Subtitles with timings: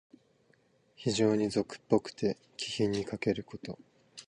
[0.95, 3.77] 非情に俗っぽくて、気品にかけること。